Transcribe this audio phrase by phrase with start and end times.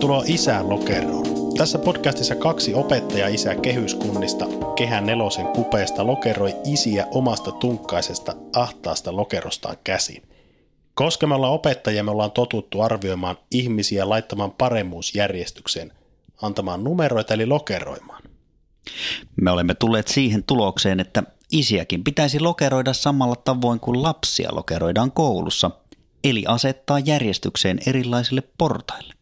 [0.00, 1.54] Tervetuloa Isään lokeroon.
[1.56, 10.22] Tässä podcastissa kaksi opettaja-isää kehyskunnista Kehän nelosen kupeesta lokeroi isiä omasta tunkkaisesta ahtaasta lokerostaan käsin.
[10.94, 15.92] Koska me ollaan opettajia, me ollaan totuttu arvioimaan ihmisiä laittamaan paremmuusjärjestykseen,
[16.42, 18.22] antamaan numeroita eli lokeroimaan.
[19.40, 25.70] Me olemme tulleet siihen tulokseen, että isiäkin pitäisi lokeroida samalla tavoin kuin lapsia lokeroidaan koulussa,
[26.24, 29.19] eli asettaa järjestykseen erilaisille portaille.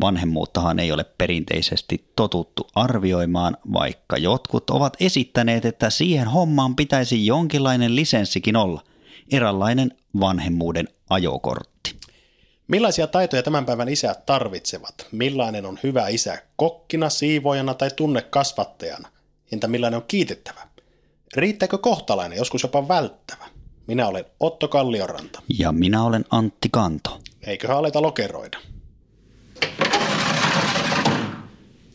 [0.00, 7.96] Vanhemmuuttahan ei ole perinteisesti totuttu arvioimaan, vaikka jotkut ovat esittäneet, että siihen hommaan pitäisi jonkinlainen
[7.96, 8.82] lisenssikin olla,
[9.32, 11.94] eräänlainen vanhemmuuden ajokortti.
[12.68, 15.06] Millaisia taitoja tämän päivän isät tarvitsevat?
[15.12, 19.08] Millainen on hyvä isä kokkina, siivoojana tai tunnekasvattajana?
[19.52, 20.60] Entä millainen on kiitettävä?
[21.36, 23.44] Riittääkö kohtalainen, joskus jopa välttävä?
[23.86, 25.42] Minä olen Otto Kallioranta.
[25.58, 27.20] Ja minä olen Antti Kanto.
[27.46, 28.58] Eiköhän aleta lokeroida.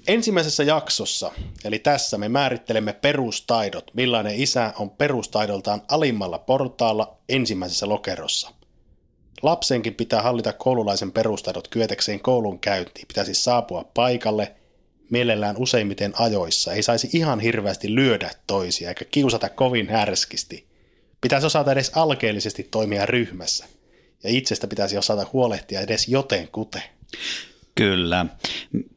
[0.07, 1.31] Ensimmäisessä jaksossa,
[1.63, 8.51] eli tässä me määrittelemme perustaidot, millainen isä on perustaidoltaan alimmalla portaalla ensimmäisessä lokerossa.
[9.41, 13.07] Lapsenkin pitää hallita koululaisen perustaidot kyetäkseen koulun käyntiin.
[13.07, 14.55] Pitäisi saapua paikalle,
[15.09, 16.73] mielellään useimmiten ajoissa.
[16.73, 20.67] Ei saisi ihan hirveästi lyödä toisia eikä kiusata kovin härskisti.
[21.21, 23.65] Pitäisi osata edes alkeellisesti toimia ryhmässä.
[24.23, 26.83] Ja itsestä pitäisi osata huolehtia edes joten kute.
[27.79, 28.25] Kyllä,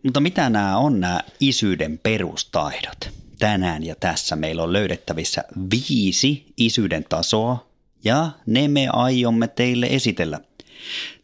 [0.02, 3.10] mutta mitä nämä on nämä isyyden perustaidot?
[3.38, 7.66] Tänään ja tässä meillä on löydettävissä viisi isyyden tasoa
[8.04, 10.40] ja ne me aiomme teille esitellä.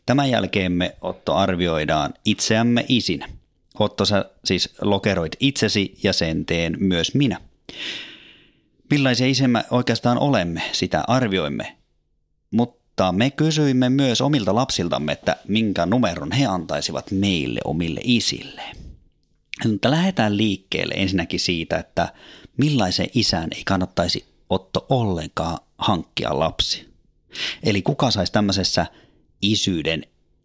[0.06, 3.28] Tämän jälkeen me Otto arvioidaan itseämme isinä.
[3.78, 7.40] Otto sä siis lokeroit itsesi ja sen teen myös minä.
[8.90, 11.76] Millaisia isemme oikeastaan olemme, sitä arvioimme.
[12.50, 18.62] Mutta mutta me kysyimme myös omilta lapsiltamme, että minkä numeron he antaisivat meille omille isille.
[19.68, 22.12] Mutta lähdetään liikkeelle ensinnäkin siitä, että
[22.56, 26.88] millaisen isän ei kannattaisi Otto ollenkaan hankkia lapsi.
[27.62, 28.86] Eli kuka saisi tämmöisessä
[29.42, 30.04] isyyden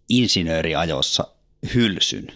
[0.10, 1.28] insinööriajossa
[1.74, 2.28] hylsyn.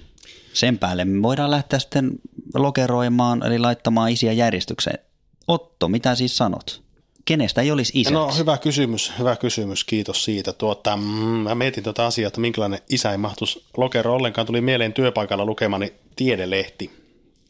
[0.54, 2.12] Sen päälle me voidaan lähteä sitten
[2.54, 5.00] lokeroimaan, eli laittamaan isiä järjestykseen.
[5.48, 6.87] Otto, mitä siis sanot?
[7.28, 8.14] Kenestä ei olisi isäksi?
[8.14, 10.54] No hyvä kysymys, hyvä kysymys, kiitos siitä.
[10.54, 14.48] Tuota, mm, mä mietin tuota asiaa, että minkälainen isä ei mahtuisi lokero ollenkaan.
[14.48, 16.92] Tuli mieleen työpaikalla lukemani tiedelehti,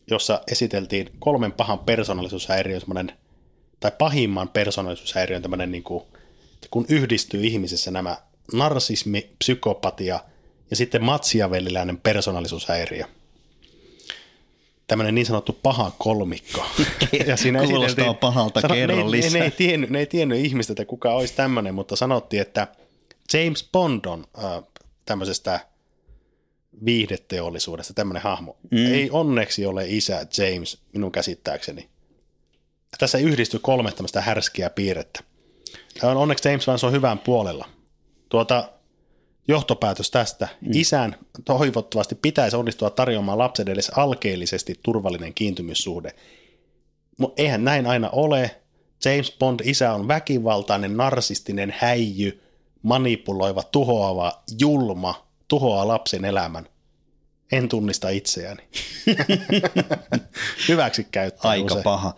[0.07, 3.11] jossa esiteltiin kolmen pahan persoonallisuushäiriön,
[3.79, 6.03] tai pahimman persoonallisuushäiriön tämmöinen, niin kuin,
[6.71, 8.17] kun yhdistyy ihmisessä nämä
[8.53, 10.19] narsismi, psykopatia
[10.69, 13.05] ja sitten matsiavelliläinen persoonallisuushäiriö–
[14.87, 16.65] tämmöinen niin sanottu paha kolmikko.
[17.27, 19.31] ja siinä Kuulostaa pahalta, sano, kerro ne, lisää.
[19.31, 22.67] Ne, ne, ei tiennyt, ne ei tiennyt ihmistä, että kuka olisi tämmöinen, mutta sanottiin, että
[23.33, 24.63] James Bond on äh,
[25.05, 25.59] tämmöisestä
[26.85, 28.57] viihdeteollisuudesta tämmöinen hahmo.
[28.71, 28.93] Mm.
[28.93, 31.89] Ei onneksi ole isä James, minun käsittääkseni.
[32.97, 35.19] Tässä yhdistyy kolme tämmöistä härskiä piirrettä.
[36.03, 37.69] Onneksi James vaan se on hyvän puolella.
[38.29, 38.69] Tuota,
[39.47, 40.47] johtopäätös tästä.
[40.61, 40.69] Mm.
[40.73, 41.15] Isän
[41.45, 46.11] toivottavasti pitäisi onnistua tarjoamaan lapselle edes alkeellisesti turvallinen kiintymyssuhde.
[47.17, 48.61] Mutta eihän näin aina ole.
[49.05, 52.41] James Bond isä on väkivaltainen, narsistinen, häijy,
[52.81, 56.67] manipuloiva, tuhoava, julma, tuhoaa lapsen elämän.
[57.51, 58.63] En tunnista itseäni.
[60.67, 61.83] Hyväksi käyttää Aika usein.
[61.83, 62.15] paha.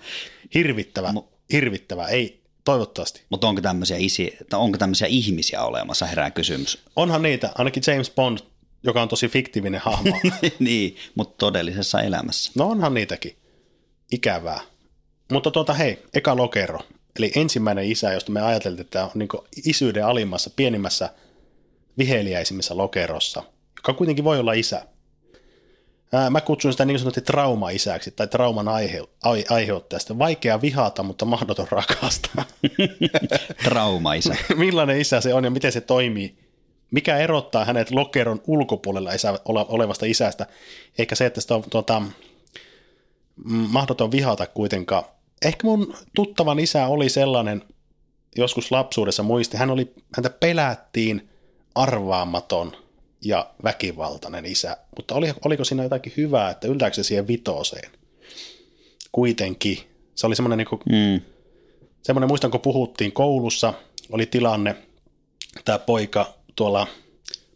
[0.53, 1.13] Hirvittävä,
[1.51, 2.07] hirvittävä.
[2.07, 3.21] Ei, Toivottavasti.
[3.29, 6.83] Mutta onko tämmöisiä, isi, onko tämmöisiä ihmisiä olemassa, herää kysymys.
[6.95, 8.37] Onhan niitä, ainakin James Bond,
[8.83, 10.19] joka on tosi fiktiivinen hahmo.
[10.59, 12.51] niin, mutta todellisessa elämässä.
[12.55, 13.35] No onhan niitäkin.
[14.11, 14.61] Ikävää.
[15.31, 16.79] Mutta tuota hei, eka lokero.
[17.17, 19.29] Eli ensimmäinen isä, josta me ajateltiin, että on niin
[19.65, 21.09] isyyden alimmassa, pienimmässä,
[21.97, 23.43] viheliäisimmässä lokerossa,
[23.77, 24.85] joka kuitenkin voi olla isä.
[26.13, 29.01] Ää, mä kutsun sitä niin sanotusti trauma-isäksi tai trauman aihe,
[29.49, 30.19] aiheuttajasta.
[30.19, 32.45] Vaikea vihata, mutta mahdoton rakastaa.
[33.63, 34.35] Trauma-isä.
[34.55, 36.37] Millainen isä se on ja miten se toimii?
[36.91, 40.45] Mikä erottaa hänet lokeron ulkopuolella isä, olevasta isästä?
[40.97, 42.01] Eikä se, että sitä on tuota,
[43.45, 45.03] mahdoton vihata kuitenkaan.
[45.45, 47.63] Ehkä mun tuttavan isä oli sellainen,
[48.35, 51.29] joskus lapsuudessa muisti, hän oli, häntä pelättiin
[51.75, 52.75] arvaamaton
[53.21, 57.91] ja väkivaltainen isä, mutta oli, oliko siinä jotakin hyvää, että yltääkö se siihen vitoseen?
[59.11, 59.77] Kuitenkin.
[60.15, 61.21] Se oli semmoinen, niin kuin, mm.
[62.03, 63.73] semmoinen muistan, kun puhuttiin koulussa,
[64.11, 64.75] oli tilanne,
[65.65, 66.87] tämä poika tuolla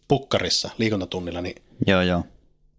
[0.08, 2.24] pukkarissa liikuntatunnilla, niin joo, joo.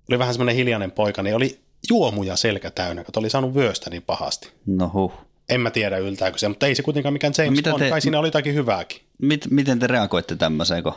[0.09, 1.59] oli vähän semmoinen hiljainen poika, niin oli
[1.89, 4.51] juomuja selkä täynnä, kun oli saanut vyöstä niin pahasti.
[4.65, 5.13] No huh.
[5.49, 8.01] En mä tiedä yltääkö se, mutta ei se kuitenkaan mikään James no, Bond, te, kai
[8.01, 9.01] siinä oli jotakin hyvääkin.
[9.21, 10.93] Mit, miten te reagoitte tämmöiseen, kun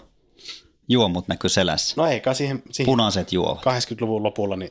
[0.88, 1.94] juomut näkyy selässä?
[1.96, 3.58] No eikä siihen, siihen Punaiset juovat.
[3.58, 4.70] 80-luvun lopulla, niin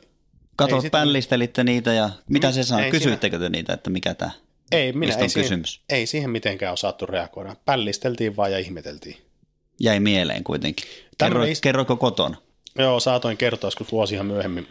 [0.56, 2.90] Kato, pällistelitte niitä ja mitä se sanoo?
[2.90, 4.30] Kysyittekö te niitä, että mikä tämä
[4.72, 5.80] ei, minä, ei on siihen, kysymys?
[5.88, 7.56] Ei siihen mitenkään osattu reagoida.
[7.64, 9.16] Pällisteltiin vaan ja ihmeteltiin.
[9.80, 10.86] Jäi mieleen kuitenkin.
[11.18, 11.60] Kerro, is...
[11.60, 12.36] Kerroiko kotona?
[12.78, 14.68] Joo, saatoin kertoa joskus vuosia myöhemmin.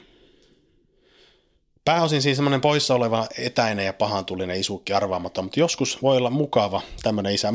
[1.86, 6.82] Pääosin siis semmoinen poissa oleva etäinen ja pahantulinen isukki arvaamaton, mutta joskus voi olla mukava
[7.04, 7.54] tämmöinen isä,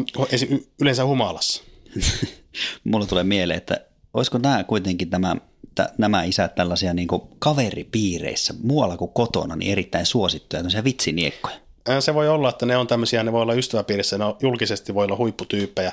[0.80, 1.62] yleensä humalassa.
[2.84, 3.80] Mulla tulee mieleen, että
[4.14, 5.36] olisiko nämä kuitenkin tämä,
[5.74, 7.08] t- nämä isät tällaisia niin
[7.38, 11.56] kaveripiireissä muualla kuin kotona niin erittäin suosittuja, tämmöisiä vitsiniekkoja.
[12.00, 15.04] Se voi olla, että ne on tämmöisiä, ne voi olla ystäväpiirissä, ne on, julkisesti voi
[15.04, 15.92] olla huipputyyppejä,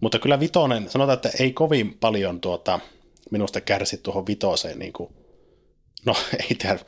[0.00, 2.80] mutta kyllä vitonen, sanotaan, että ei kovin paljon tuota,
[3.30, 5.10] minusta kärsi tuohon vitoseen, niin kuin,
[6.06, 6.14] no
[6.50, 6.78] ei tämä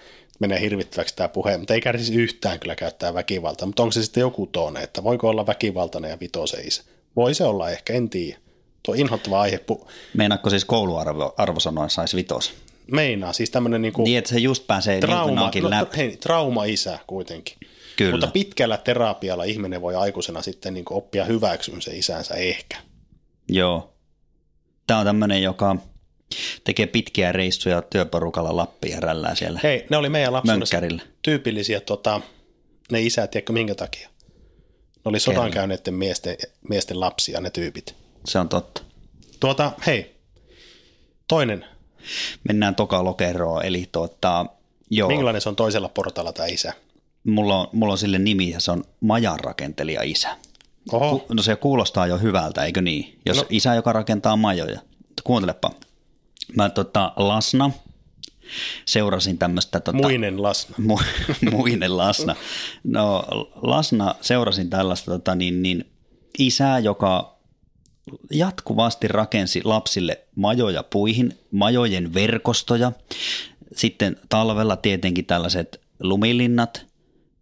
[0.40, 4.20] menee hirvittäväksi tämä puhe, mutta ei kärsisi yhtään kyllä käyttää väkivaltaa, mutta onko se sitten
[4.20, 6.82] joku toone, että voiko olla väkivaltainen ja vitoseis?
[7.16, 8.41] Voi se olla ehkä, en tiedä.
[8.82, 9.60] Tuo inhottava aihe.
[10.14, 12.54] Meinaatko siis kouluarvosanoin saisi vitos?
[12.90, 15.96] Meinaa, siis tämmöinen niin kuin Niin, että se just pääsee trauma, niin no, läpi.
[15.96, 17.56] Hei, trauma-isä kuitenkin.
[17.96, 18.10] Kyllä.
[18.10, 22.76] Mutta pitkällä terapialla ihminen voi aikuisena sitten niin oppia hyväksyn se isänsä ehkä.
[23.48, 23.92] Joo.
[24.86, 25.76] Tämä on tämmöinen, joka
[26.64, 30.76] tekee pitkiä reissuja työporukalla Lappiin ja rällää siellä Hei, ne oli meidän lapsuudessa
[31.22, 32.20] tyypillisiä tota,
[32.92, 34.08] ne isät, tiedätkö minkä takia?
[34.94, 36.36] Ne oli sodan käyneiden miesten,
[36.68, 38.01] miesten lapsia, ne tyypit.
[38.24, 38.82] Se on totta.
[39.40, 40.16] Tuota, hei,
[41.28, 41.64] toinen.
[42.48, 44.46] Mennään toka lokeroon, eli tuota,
[44.90, 45.08] joo.
[45.08, 46.72] Minkälainen se on toisella portaalla tämä isä?
[47.24, 50.36] Mulla on, mulla on sille nimi ja se on majanrakentelija isä.
[50.92, 51.26] Oho.
[51.28, 53.18] No se kuulostaa jo hyvältä, eikö niin?
[53.26, 53.44] Jos no.
[53.50, 54.80] isä, joka rakentaa majoja.
[55.24, 55.70] Kuuntelepa.
[56.56, 57.70] Mä tota, Lasna
[58.84, 59.80] seurasin tämmöistä...
[59.80, 60.74] Tota, muinen Lasna.
[60.78, 60.98] Mu,
[61.52, 62.36] muinen Lasna.
[62.84, 63.24] No
[63.62, 65.90] Lasna seurasin tällaista tota, niin, niin,
[66.38, 67.38] isää, joka
[68.30, 72.92] jatkuvasti rakensi lapsille majoja puihin, majojen verkostoja.
[73.76, 76.86] Sitten talvella tietenkin tällaiset lumilinnat,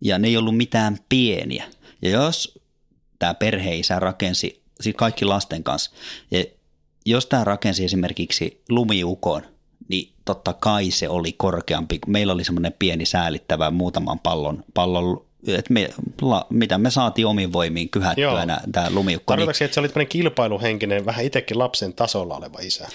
[0.00, 1.64] ja ne ei ollut mitään pieniä.
[2.02, 2.58] Ja jos
[3.18, 5.90] tämä perheisä rakensi, siis kaikki lasten kanssa,
[6.30, 6.44] ja
[7.06, 9.42] jos tämä rakensi esimerkiksi lumiukon,
[9.88, 11.98] niin totta kai se oli korkeampi.
[12.06, 15.90] Meillä oli semmoinen pieni säälittävä muutaman pallon, pallon että me,
[16.22, 19.32] la, mitä me saatiin omin voimiin kyhättyä tämä lumiukko.
[19.32, 22.88] Tarkoitatko niin, että se oli tämmöinen kilpailuhenkinen, vähän itsekin lapsen tasolla oleva isä?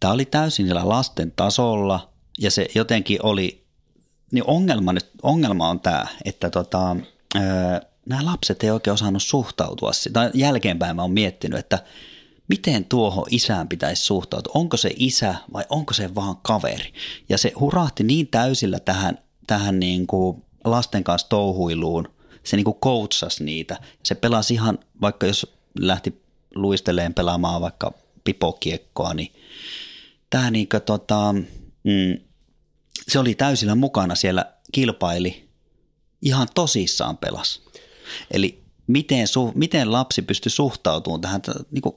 [0.00, 2.08] Tämä oli täysin siellä lasten tasolla
[2.38, 3.64] ja se jotenkin oli,
[4.32, 6.96] niin ongelma, nyt, ongelma on tämä, että tota,
[8.06, 9.90] nämä lapset ei oikein osannut suhtautua.
[10.12, 11.78] Tai jälkeenpäin mä oon miettinyt, että–
[12.48, 14.52] miten tuohon isään pitäisi suhtautua.
[14.54, 16.92] Onko se isä vai onko se vaan kaveri?
[17.28, 22.08] Ja se hurahti niin täysillä tähän, tähän niin kuin lasten kanssa touhuiluun.
[22.44, 23.78] Se niin kuin coachasi niitä.
[24.02, 26.22] Se pelasi ihan, vaikka jos lähti
[26.54, 27.92] luisteleen pelaamaan vaikka
[28.24, 29.32] pipokiekkoa, niin
[30.30, 31.32] tämä niin kuin, tota,
[31.84, 32.18] mm,
[33.08, 35.48] se oli täysillä mukana siellä, kilpaili,
[36.22, 37.62] ihan tosissaan pelas.
[38.30, 41.96] Eli miten, su, miten lapsi pystyi suhtautumaan tähän niin kuin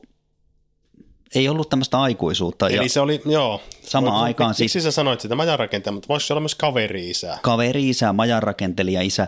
[1.35, 2.69] ei ollut tämmöistä aikuisuutta.
[2.69, 3.61] Eli ja se oli, joo.
[3.81, 7.37] Samaan aikaan Miksi sit, sä sanoit sitä majanrakentaja, mutta voisi olla myös kaveri-isä?
[7.41, 9.27] Kaveri-isä, majanrakentelija isä.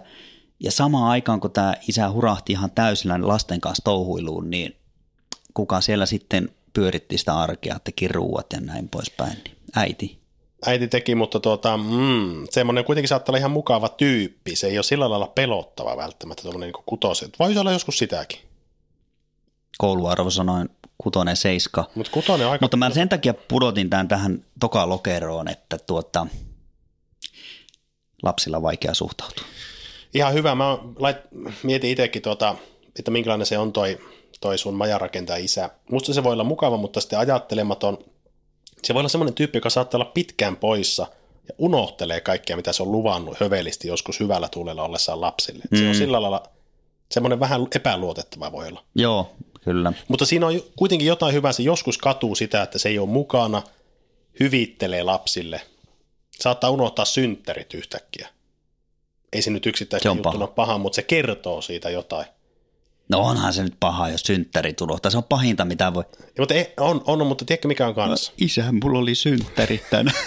[0.60, 4.75] Ja samaan aikaan, kun tämä isä hurahti ihan täysillä lasten kanssa touhuiluun, niin
[5.53, 9.34] kuka siellä sitten pyöritti sitä arkea, teki ruuat ja näin poispäin.
[9.34, 10.22] Niin äiti.
[10.65, 14.55] Äiti teki, mutta tuota, mm, semmoinen kuitenkin saattaa olla ihan mukava tyyppi.
[14.55, 17.39] Se ei ole sillä lailla pelottava välttämättä, tuollainen niin kutoset.
[17.39, 18.39] Voisi olla joskus sitäkin.
[19.77, 21.85] Kouluarvo sanoin kutonen, seiska.
[21.95, 22.63] Mut kutonen aika...
[22.63, 26.27] Mutta mä sen takia pudotin tämän tähän toka lokeroon, että tuota,
[28.23, 29.45] lapsilla on vaikea suhtautua.
[30.13, 30.55] Ihan hyvä.
[30.55, 31.17] Mä lait,
[31.63, 32.55] mietin itsekin, tuota,
[32.99, 33.99] että minkälainen se on toi,
[34.41, 35.69] toi sun majarakentaja isä.
[35.91, 37.97] Musta se voi olla mukava, mutta sitten ajattelematon.
[38.83, 41.07] Se voi olla semmoinen tyyppi, joka saattaa olla pitkään poissa
[41.47, 45.63] ja unohtelee kaikkea, mitä se on luvannut hövelisti joskus hyvällä tuulella ollessaan lapsille.
[45.71, 45.77] Mm.
[45.77, 45.97] Se on mm.
[45.97, 46.43] sillä lailla
[47.11, 48.83] semmoinen vähän epäluotettava voi olla.
[48.95, 49.31] Joo,
[49.63, 49.93] Kyllä.
[50.07, 53.61] Mutta siinä on kuitenkin jotain hyvää, se joskus katuu sitä, että se ei ole mukana,
[54.39, 55.61] hyvittelee lapsille.
[56.31, 58.29] Saattaa unohtaa synttärit yhtäkkiä.
[59.33, 60.47] Ei se nyt yksittäisen juttuna paha.
[60.47, 62.25] paha, mutta se kertoo siitä jotain.
[63.09, 65.11] No onhan se nyt paha, jos synttäri tulohtaa.
[65.11, 66.03] Se on pahinta, mitä voi.
[66.19, 68.31] Ja, mutta ei, on, on, mutta tiedätkö mikä on kanssa?
[68.37, 70.17] Isä, mulla oli synttäri tänään.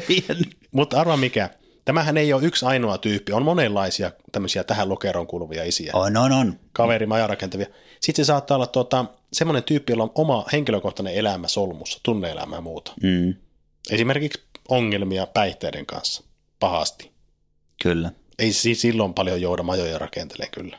[0.72, 1.50] mutta arva mikä.
[1.84, 3.32] Tämähän ei ole yksi ainoa tyyppi.
[3.32, 5.90] On monenlaisia tämmöisiä tähän lokeroon kuuluvia isiä.
[5.94, 6.58] on, on, on.
[6.72, 7.66] Kaveri, majarakentavia.
[8.00, 12.60] Sitten se saattaa olla tuota, semmoinen tyyppi, jolla on oma henkilökohtainen elämä solmussa, tunneelämä ja
[12.60, 12.92] muuta.
[13.02, 13.34] Mm,
[13.90, 16.22] Esimerkiksi ongelmia päihteiden kanssa.
[16.60, 17.10] Pahasti.
[17.82, 18.10] kyllä.
[18.38, 20.78] Ei si- silloin paljon jouda majoja rakentelee kyllä.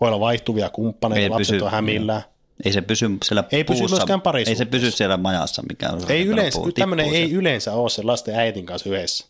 [0.00, 2.22] Voi olla vaihtuvia kumppaneita, Ei lapset pysy- on hämillään.
[2.64, 6.00] Ei se pysy siellä Ei pysy puussa, myöskään Ei se pysy siellä majassa, mikä on
[6.08, 9.26] Ei yleensä, puu, tämmöinen ei yleensä ole se lasten äitin kanssa yhdessä.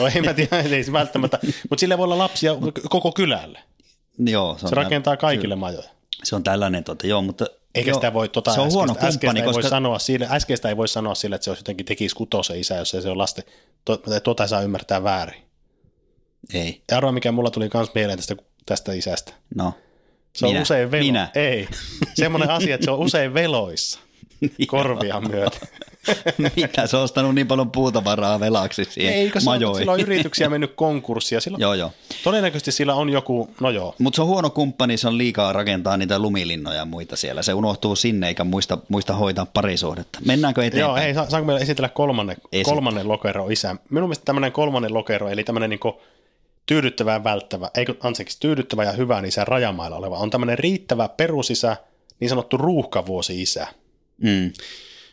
[0.00, 1.38] No ei mä tiedä, ei se välttämättä,
[1.70, 2.56] mutta sillä voi olla lapsia
[2.90, 3.58] koko kylälle.
[4.18, 5.88] Joo, se, on Se rakentaa kaikille majoja.
[6.24, 7.46] Se on tällainen, tuota, joo, mutta...
[7.74, 9.62] Eikä sitä voi, tota, se on huono äskeistä, äskeistä, kumppani, ei koska...
[9.62, 12.76] voi sanoa sille, äskeistä ei voi sanoa sille, että se olisi jotenkin tekisi kutosen isä,
[12.76, 13.44] jos ei se ole lasten,
[14.24, 15.42] tuota ei saa ymmärtää väärin.
[16.54, 19.32] Ei, Ja arvaa, mikä mulla tuli myös mieleen tästä, tästä isästä.
[19.54, 19.74] no.
[20.36, 20.62] Se on Minä.
[20.62, 21.04] usein velo.
[21.04, 21.30] Minä.
[21.34, 21.68] Ei.
[22.14, 24.00] Semmoinen asia, että se on usein veloissa
[24.66, 25.68] korvia myöten.
[26.56, 29.78] Mitä, se on ostanut niin paljon puutavaraa velaksi siihen Eikö se ole, majoihin.
[29.78, 31.92] sillä on yrityksiä mennyt konkurssiin ja sillä, Joo, joo.
[32.24, 35.96] todennäköisesti sillä on joku, no joo, Mutta se on huono kumppani, se on liikaa rakentaa
[35.96, 37.42] niitä lumilinnoja ja muita siellä.
[37.42, 40.18] Se unohtuu sinne eikä muista, muista hoitaa parisuhdetta.
[40.24, 40.80] Mennäänkö eteenpäin?
[40.90, 42.70] Joo, hei, sa- saanko meillä esitellä kolmannen, Esitä.
[42.70, 43.76] kolmannen lokero isä?
[43.90, 45.80] Minun mielestä tämmöinen kolmannen lokero, eli tämmöinen niin
[46.66, 51.76] tyydyttävä ja välttävä, eikö, anteeksi, tyydyttävä ja hyvän isä rajamailla oleva, on tämmöinen riittävä perusisä,
[52.20, 53.66] niin sanottu ruuhkavuosi-isä.
[54.22, 54.52] Mm.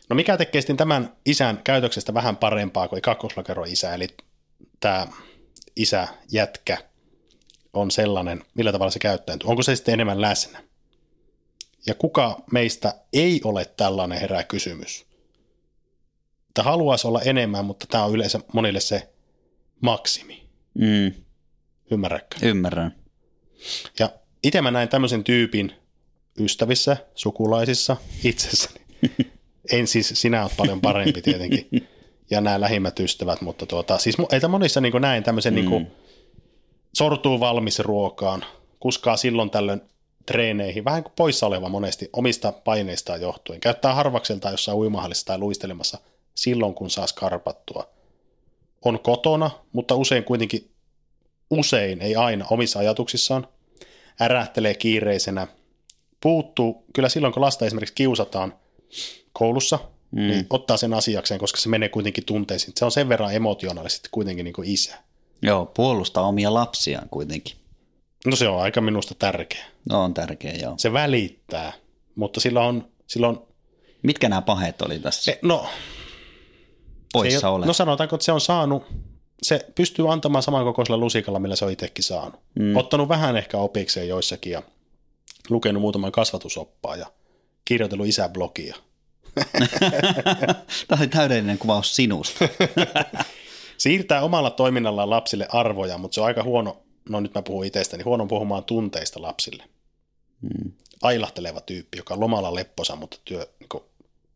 [0.08, 4.08] No mikä tekee sitten tämän isän käytöksestä vähän parempaa kuin kakkoslokero isä, eli
[4.80, 5.06] tämä
[5.76, 6.78] isä jätkä
[7.72, 9.50] on sellainen, millä tavalla se käyttäytyy.
[9.50, 10.62] Onko se sitten enemmän läsnä?
[11.86, 15.06] Ja kuka meistä ei ole tällainen herää kysymys?
[16.48, 19.08] Että haluaisi olla enemmän, mutta tämä on yleensä monille se
[19.80, 20.48] maksimi.
[20.74, 21.12] Mm.
[21.90, 22.36] Ymmärrätkö?
[22.42, 22.94] Ymmärrän.
[23.98, 24.10] Ja
[24.42, 25.72] itse mä näin tämmöisen tyypin
[26.40, 28.85] ystävissä, sukulaisissa, itsessäni.
[29.72, 31.88] En siis, sinä olet paljon parempi tietenkin,
[32.30, 35.70] ja nämä lähimmät ystävät, mutta tuota, siis että monissa niin näin tämmöisen mm.
[35.70, 35.86] niin
[36.94, 38.44] sortuu valmis ruokaan,
[38.80, 39.80] kuskaa silloin tällöin
[40.26, 43.60] treeneihin, vähän kuin poissa oleva monesti omista paineistaan johtuen.
[43.60, 45.98] Käyttää harvakseltaan jossain uimahallissa tai luistelemassa
[46.34, 47.88] silloin, kun saa skarpattua.
[48.84, 50.70] On kotona, mutta usein kuitenkin,
[51.50, 53.48] usein, ei aina, omissa ajatuksissaan,
[54.20, 55.46] ärähtelee kiireisenä,
[56.20, 58.54] puuttuu, kyllä silloin kun lasta esimerkiksi kiusataan
[59.32, 59.78] koulussa,
[60.10, 60.20] mm.
[60.20, 62.72] niin ottaa sen asiakseen, koska se menee kuitenkin tunteisiin.
[62.76, 64.96] Se on sen verran emotionaalisesti kuitenkin niin kuin isä.
[65.42, 67.56] Joo, puolustaa omia lapsiaan kuitenkin.
[68.26, 69.64] No se on aika minusta tärkeä.
[69.90, 70.74] No on tärkeä, joo.
[70.76, 71.72] Se välittää,
[72.14, 73.46] mutta sillä on, sillä on
[74.06, 75.66] Mitkä nämä paheet oli tässä e, no,
[77.12, 77.66] poissa ole?
[77.66, 78.82] no sanotaanko, että se on saanut,
[79.42, 82.40] se pystyy antamaan samankokoisella lusikalla, millä se on itsekin saanut.
[82.54, 82.76] Mm.
[82.76, 84.62] Ottanut vähän ehkä opikseen joissakin ja
[85.50, 87.06] lukenut muutaman kasvatusoppaa ja
[87.66, 88.76] kirjoitellut isäblogia.
[90.88, 92.48] Tämä oli täydellinen kuvaus sinusta.
[93.78, 98.02] Siirtää omalla toiminnallaan lapsille arvoja, mutta se on aika huono, no nyt mä puhun itsestäni,
[98.02, 99.64] huono puhumaan tunteista lapsille.
[100.40, 100.72] Mm.
[101.02, 103.82] Ailahteleva tyyppi, joka on lomalla lepposa, mutta työ, niin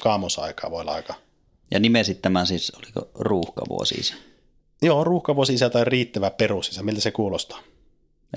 [0.03, 1.15] kaamonsa aikaa voi olla aika...
[1.71, 4.15] Ja nimesit tämän siis, oliko ruuhkavuosi isä?
[4.83, 7.61] Joo, ruuhkavuosi isä tai riittävä perusisä, miltä se kuulostaa?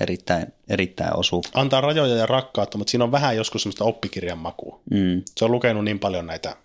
[0.00, 1.48] Erittäin, erittäin osuva.
[1.54, 4.80] Antaa rajoja ja rakkautta, mutta siinä on vähän joskus semmoista oppikirjan makua.
[4.90, 5.22] Mm.
[5.36, 6.56] Se on lukenut niin paljon näitä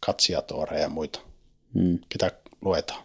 [0.00, 1.20] katsiatooreja ja muita,
[1.74, 1.98] Mm.
[2.08, 3.02] ketä luetaan.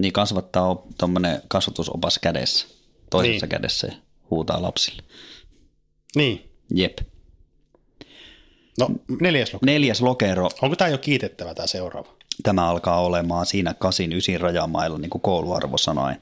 [0.00, 2.66] Niin kasvattaa tuommoinen kasvatusopas kädessä,
[3.10, 3.50] toisessa Niin.
[3.50, 3.92] kädessä ja
[4.30, 5.02] huutaa lapsille.
[6.16, 6.98] Niin, Jep.
[8.80, 8.88] no
[9.20, 9.66] neljäs luku.
[9.66, 12.08] Neljäs lokero, Onko tämä jo kiitettävä tämä seuraava?
[12.42, 16.12] tämä alkaa olemaan siinä kasin ysin rajamailla, niin kuin kouluarvo sanoi.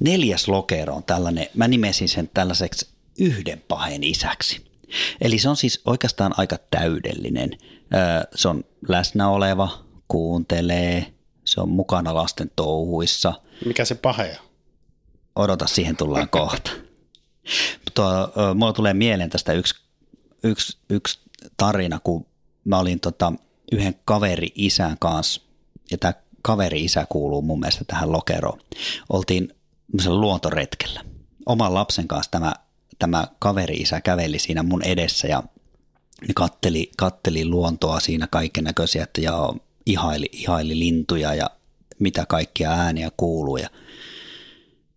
[0.00, 2.88] Neljäs lokero on tällainen, mä nimesin sen tällaiseksi
[3.18, 4.72] yhden pahen isäksi.
[5.20, 7.50] Eli se on siis oikeastaan aika täydellinen.
[8.34, 11.12] Se on läsnä oleva, kuuntelee,
[11.44, 13.34] se on mukana lasten touhuissa.
[13.66, 14.46] Mikä se pahe on?
[15.36, 16.70] Odota, siihen tullaan kohta.
[17.94, 18.06] Tuo,
[18.54, 19.74] mulla tulee mieleen tästä yksi,
[20.44, 21.20] yksi, yksi
[21.56, 22.26] tarina, kun
[22.64, 23.32] mä olin tota,
[23.72, 25.42] yhden kaveri isän kanssa,
[25.90, 28.58] ja tämä kaveri isä kuuluu mun mielestä tähän lokeroon.
[29.08, 29.54] Oltiin
[30.06, 31.00] luontoretkellä.
[31.46, 32.54] Oman lapsen kanssa tämä,
[32.98, 35.42] tämä kaveri isä käveli siinä mun edessä ja
[36.34, 39.52] katteli, katteli luontoa siinä kaiken näköisiä, että ja
[39.86, 41.50] ihaili, ihaili lintuja ja
[41.98, 43.56] mitä kaikkia ääniä kuuluu.
[43.56, 43.68] Ja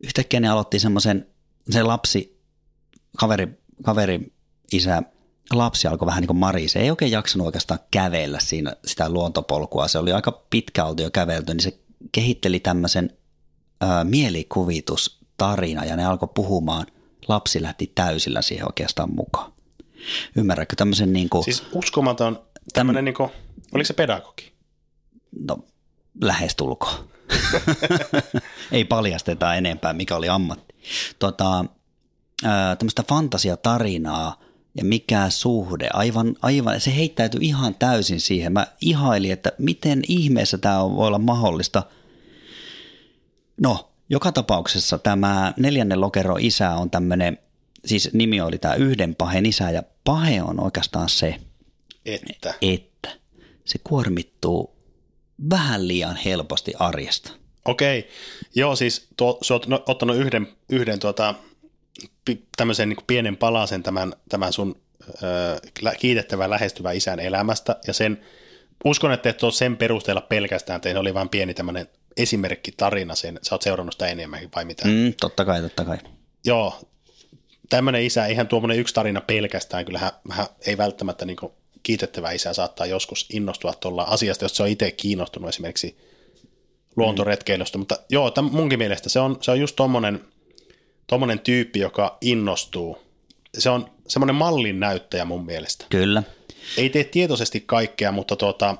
[0.04, 1.28] yhtäkkiä ne aloitti semmoisen,
[1.70, 2.42] se lapsi,
[3.18, 3.48] kaveri,
[3.84, 4.34] kaveri
[4.74, 5.04] isä,
[5.54, 9.98] lapsi alkoi vähän niin kuin marise, ei oikein jaksanut oikeastaan kävellä siinä sitä luontopolkua, se
[9.98, 11.80] oli aika pitkä jo kävelty, niin se
[12.12, 13.18] kehitteli tämmöisen
[13.82, 16.86] ää, mielikuvitustarina ja ne alkoi puhumaan
[17.28, 19.54] lapsi lähti täysillä siihen oikeastaan mukaan.
[20.36, 22.40] Ymmärrätkö tämmöisen niin kuin, Siis uskomaton
[22.74, 23.30] tämmöinen, niin kuin,
[23.74, 24.56] oliko se pedagogi?
[25.40, 25.58] no
[26.22, 27.10] lähestulkoon.
[28.72, 30.76] Ei paljasteta enempää, mikä oli ammatti.
[31.20, 31.66] Tota,
[32.44, 34.40] ää, tämmöistä fantasiatarinaa
[34.78, 38.54] ja mikä suhde, aivan, aivan, se heittäytyi ihan täysin siihen.
[38.54, 41.84] Mä ihailin, että miten ihmeessä tämä voi olla mahdollista.
[43.62, 47.38] No, joka tapauksessa tämä neljännen lokero isä on tämmöinen,
[47.86, 51.36] siis nimi oli tämä yhden pahen isä ja pahe on oikeastaan se,
[52.06, 52.54] Että.
[52.62, 53.10] että
[53.66, 54.76] se kuormittuu
[55.50, 57.32] vähän liian helposti arjesta.
[57.66, 58.10] Okei,
[58.56, 61.36] joo siis tuo, sä oot no, ottanut yhden, yhden tuota,
[62.58, 64.82] tämmöisen niin pienen palasen tämän, tämän sun
[65.24, 65.60] ö,
[66.00, 68.22] kiitettävän lähestyvän isän elämästä ja sen,
[68.86, 73.40] uskon, että et ole sen perusteella pelkästään tein, oli vain pieni tämmöinen esimerkki tarina sen,
[73.42, 74.88] sä oot seurannut sitä enemmänkin vai mitä?
[74.88, 75.98] Mm, totta kai, totta kai.
[76.46, 76.82] Joo,
[77.70, 81.38] tämmöinen isä, ihan tuommoinen yksi tarina pelkästään, kyllähän vähän ei välttämättä niin
[81.84, 85.98] kiitettävä isä saattaa joskus innostua tuolla asiasta, jos se on itse kiinnostunut esimerkiksi
[86.96, 90.22] luontoretkeilystä, mutta joo, täm, munkin mielestä se on, se on just tommonen,
[91.08, 92.98] tommonen tyyppi, joka innostuu.
[93.58, 95.86] Se on semmoinen mallin näyttäjä mun mielestä.
[95.90, 96.24] Kyllä.
[96.78, 98.76] Ei tee tietoisesti kaikkea, mutta tuota,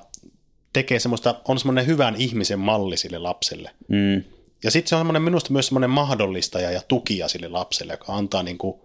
[0.80, 3.70] tekee semmoista, on semmoinen hyvän ihmisen malli sille lapselle.
[3.88, 4.24] Mm,
[4.64, 8.42] Ja sitten se on semmoinen, minusta myös semmoinen mahdollistaja ja tukija sille lapselle, joka antaa
[8.42, 8.80] niin kuin,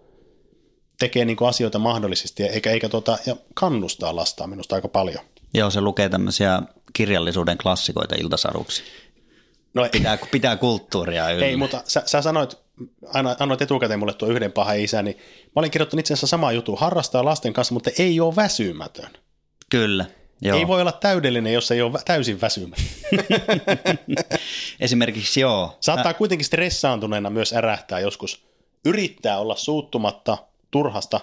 [0.98, 5.24] tekee niin kuin asioita mahdollisesti eikä, eikä tuota, ja kannustaa lastaa minusta aika paljon.
[5.54, 8.82] joo, se lukee tämmöisiä kirjallisuuden klassikoita iltasaruksi.
[9.74, 11.46] No Pitää, pitää kulttuuria yllä.
[11.46, 12.58] Ei, mutta sä, sä sanoit,
[13.14, 16.52] aina, annoit etukäteen mulle tuo yhden pahan isä, niin mä olin kirjoittanut itse asiassa sama
[16.52, 19.10] juttu, harrastaa lasten kanssa, mutta ei ole väsymätön.
[19.70, 20.04] Kyllä,
[20.42, 20.58] joo.
[20.58, 22.84] Ei voi olla täydellinen, jos ei ole täysin väsymätön.
[24.80, 25.76] Esimerkiksi joo.
[25.80, 28.44] Saattaa kuitenkin stressaantuneena myös ärähtää joskus.
[28.84, 30.38] Yrittää olla suuttumatta
[30.70, 31.20] turhasta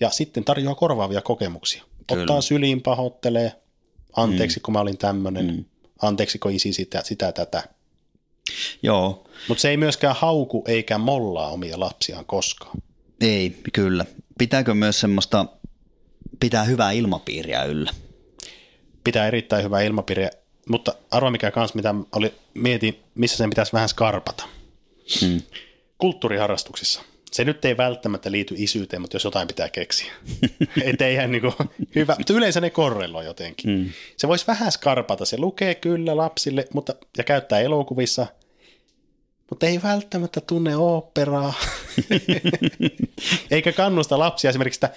[0.00, 1.82] ja sitten tarjoaa korvaavia kokemuksia.
[2.06, 2.22] Kyllä.
[2.22, 3.52] Ottaa syliin, pahoittelee,
[4.16, 4.62] anteeksi mm.
[4.62, 5.64] kun mä olin tämmöinen, mm.
[6.02, 7.62] anteeksi kun isi sitä, sitä tätä.
[8.82, 12.82] Joo, Mutta se ei myöskään hauku eikä mollaa omia lapsiaan koskaan.
[13.20, 14.04] ei, kyllä.
[14.38, 15.46] Pitääkö myös semmoista,
[16.40, 17.90] pitää hyvää ilmapiiriä yllä?
[19.04, 20.30] Pitää erittäin hyvää ilmapiiriä,
[20.68, 24.44] mutta arva mikä kans, mitä oli, mietin, missä sen pitäisi vähän skarpata.
[25.22, 25.42] Mm.
[25.98, 27.02] Kulttuuriharrastuksissa.
[27.32, 30.12] Se nyt ei välttämättä liity isyyteen, mutta jos jotain pitää keksiä.
[30.84, 31.54] Et ei ihan niinku
[31.94, 33.70] hyvä, mutta yleensä ne korreloi jotenkin.
[33.70, 33.90] Mm.
[34.16, 35.24] Se voisi vähän skarpata.
[35.24, 38.26] Se lukee kyllä lapsille mutta, ja käyttää elokuvissa,
[39.50, 41.54] mutta ei välttämättä tunne oopperaa.
[43.50, 44.90] Eikä kannusta lapsia esimerkiksi sitä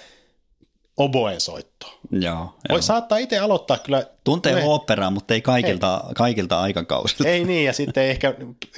[0.96, 1.92] oboen soittoa.
[2.10, 2.36] Joo,
[2.68, 2.82] Voi joo.
[2.82, 4.06] saattaa itse aloittaa kyllä.
[4.24, 7.28] Tuntee Me- oopperaa, mutta ei kaikilta, kaikilta aikakausilta.
[7.28, 8.34] Ei niin, ja sitten ei ehkä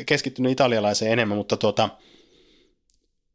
[0.06, 1.88] keskittynyt italialaiseen enemmän, mutta tuota,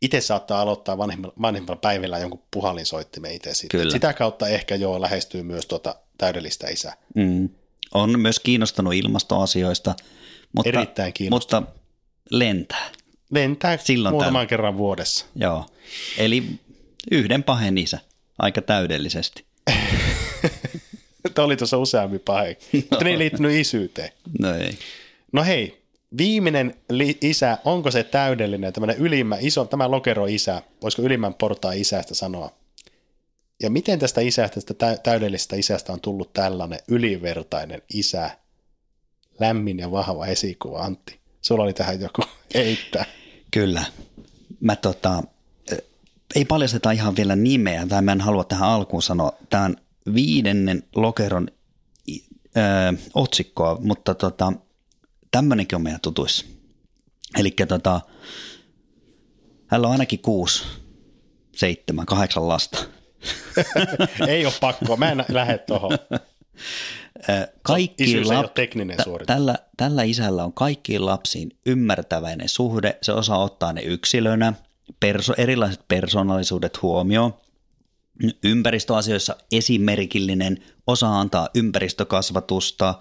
[0.01, 3.79] itse saattaa aloittaa vanhemmilla, vanhemmilla päivillä jonkun puhallinsoittimen itse sitten.
[3.79, 3.91] Kyllä.
[3.93, 6.93] Sitä kautta ehkä joo lähestyy myös tuota täydellistä isää.
[7.15, 7.49] Mm.
[7.93, 9.95] On myös kiinnostunut ilmastoasioista,
[10.55, 11.65] mutta, Erittäin kiinnostunut.
[11.69, 11.79] mutta
[12.31, 12.89] lentää.
[13.31, 14.47] Lentää Silloin muutaman tällöin.
[14.47, 15.25] kerran vuodessa.
[15.35, 15.65] Joo.
[16.17, 16.43] Eli
[17.11, 17.99] yhden pahen isä
[18.39, 19.43] aika täydellisesti.
[21.35, 22.57] Tämä oli tuossa useammin pahe,
[22.89, 24.09] mutta ne ei liittynyt isyyteen.
[24.39, 24.77] No ei.
[25.31, 25.81] No hei,
[26.17, 31.77] viimeinen li- isä, onko se täydellinen, tämmöinen ylimmä, iso, tämä lokero isä, voisiko ylimmän portaan
[31.77, 32.51] isästä sanoa?
[33.63, 38.29] Ja miten tästä isästä, tästä tä- täydellisestä isästä on tullut tällainen ylivertainen isä,
[39.39, 41.19] lämmin ja vahva esikuva, Antti?
[41.41, 42.21] Sulla oli tähän joku
[42.55, 43.05] heittää.
[43.51, 43.83] Kyllä.
[44.59, 45.23] Mä tota,
[46.35, 49.31] ei paljasteta ihan vielä nimeä, tai mä en halua tähän alkuun sanoa.
[49.49, 49.77] Tämä on
[50.13, 51.47] viidennen lokeron
[52.57, 52.61] ö,
[53.13, 54.53] otsikkoa, mutta tota,
[55.31, 56.45] tämmöinenkin on meidän tutuissa.
[57.39, 58.01] Eli tota,
[59.67, 60.65] hänellä on ainakin kuusi,
[61.55, 62.77] seitsemän, kahdeksan lasta.
[64.27, 65.91] Ei ole pakko, mä en lähde tuohon.
[67.61, 69.35] Kaikki Isyys lap- tekninen suoritus.
[69.35, 72.97] tällä, tällä isällä on kaikkiin lapsiin ymmärtäväinen suhde.
[73.01, 74.53] Se osaa ottaa ne yksilönä,
[74.99, 77.33] perso, erilaiset persoonallisuudet huomioon.
[78.43, 82.95] Ympäristöasioissa esimerkillinen, osaa antaa ympäristökasvatusta,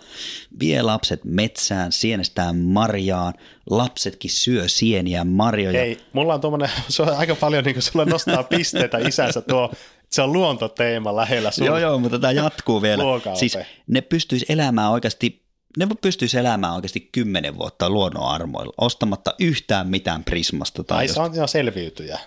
[0.61, 3.35] vie lapset metsään, sienestään marjaan,
[3.71, 5.81] lapsetkin syö sieniä marjoja.
[5.81, 9.73] Hei, mulla on tuommoinen, se on aika paljon niin kuin sulla nostaa pisteitä isänsä tuo,
[10.11, 11.67] se on luontoteema lähellä sun.
[11.67, 13.03] Joo, joo, mutta tämä jatkuu vielä.
[13.03, 13.39] Luokaope.
[13.39, 19.89] Siis ne pystyisi elämään oikeasti, ne pystyisi elämään oikeasti kymmenen vuotta luonnon armoilla, ostamatta yhtään
[19.89, 20.85] mitään Prismasta.
[20.85, 22.21] Tai Ai se on ihan selviytyjä.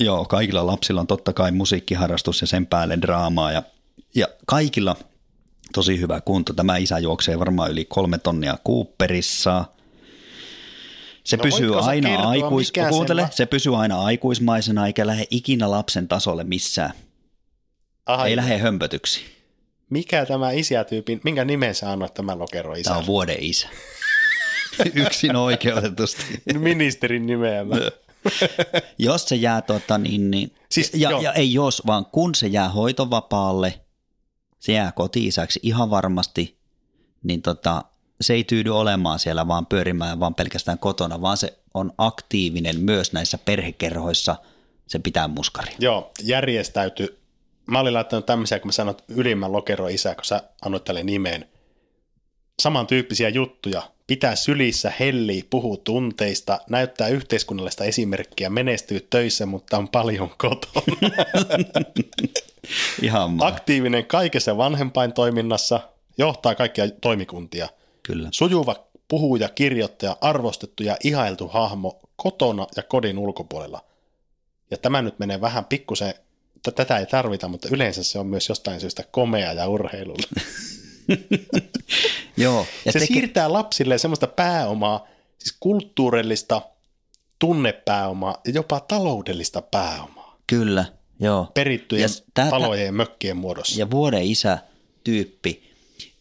[0.00, 3.62] Joo, kaikilla lapsilla on totta kai musiikkiharrastus ja sen päälle draamaa ja,
[4.14, 4.96] ja kaikilla
[5.72, 6.52] tosi hyvä kunto.
[6.52, 9.64] Tämä isä juoksee varmaan yli kolme tonnia Cooperissa
[11.24, 12.72] Se No pysyy aina kertoa, aikuis...
[12.88, 16.92] Kuuntele, se pysyy aina aikuismaisena eikä lähde ikinä lapsen tasolle missään.
[18.06, 19.20] Aha, Ei lähde hömpötyksi.
[19.92, 22.90] Mikä tämä isiätyypin, minkä nimen sä annoit tämän lokero isä?
[22.90, 23.68] Tämä on vuoden isä.
[24.94, 26.22] Yksin oikeutetusti.
[26.58, 27.74] Ministerin nimeämä.
[28.98, 31.20] Jos se jää tota niin, niin Siis, ja, joo.
[31.20, 33.80] ja, ei jos, vaan kun se jää hoitovapaalle,
[34.58, 36.58] se jää koti-isäksi ihan varmasti,
[37.22, 37.84] niin tota,
[38.20, 43.12] se ei tyydy olemaan siellä vaan pyörimään vaan pelkästään kotona, vaan se on aktiivinen myös
[43.12, 44.36] näissä perhekerhoissa,
[44.88, 45.72] se pitää muskari.
[45.78, 47.21] Joo, järjestäyty.
[47.66, 51.02] Mä olin laittanut tämmöisiä, kun mä sanoin että ylimmän lokero isä, kun sä annoit tälle
[51.02, 51.48] nimeen.
[52.62, 53.82] Samantyyppisiä juttuja.
[54.06, 60.86] Pitää sylissä, hellii, puhuu tunteista, näyttää yhteiskunnallista esimerkkiä, menestyy töissä, mutta on paljon kotona.
[63.02, 63.48] Ihan maa.
[63.48, 65.80] Aktiivinen kaikessa vanhempain toiminnassa,
[66.18, 67.68] johtaa kaikkia toimikuntia.
[68.02, 68.28] Kyllä.
[68.32, 68.76] Sujuva
[69.08, 73.84] puhuja, kirjoittaja, arvostettu ja ihailtu hahmo kotona ja kodin ulkopuolella.
[74.70, 76.14] Ja tämä nyt menee vähän pikkusen,
[76.70, 80.26] tätä ei tarvita, mutta yleensä se on myös jostain syystä komea ja urheilulla.
[82.36, 82.66] Joo.
[82.84, 85.06] Ja se teke- siirtää lapsille semmoista pääomaa,
[85.38, 86.62] siis kulttuurillista
[87.38, 90.84] tunnepääomaa ja jopa taloudellista pääomaa Kyllä,
[91.20, 91.50] joo.
[91.54, 93.80] perittyjen Ja tätä- talojen ja mökkien muodossa.
[93.80, 94.58] Ja vuoden isä
[95.04, 95.72] tyyppi,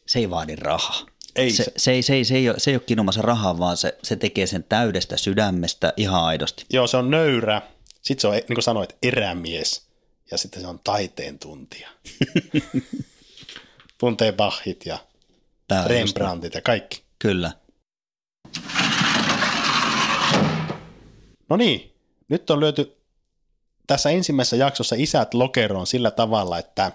[0.06, 1.06] se ei vaadi rahaa.
[1.36, 3.58] Ei se, se- se, ei, se, ei, se, ei ole, se ei ole kinomassa rahaa,
[3.60, 6.66] vaan se, se tekee sen täydestä sydämestä ihan aidosti.
[6.70, 7.62] Joo, se on nöyrä.
[8.02, 9.82] Sitten se on, niin kuin sanoit, erämies.
[10.32, 11.90] Ja sitten se on taiteen tuntija.
[13.98, 14.98] Tuntee Bachit ja
[15.68, 17.04] Tää Rembrandtit ja kaikki.
[17.20, 17.52] Kyllä.
[21.50, 21.94] No niin,
[22.30, 22.98] nyt on löyty
[23.88, 26.92] tässä ensimmäisessä jaksossa isät lokeroon sillä tavalla, että,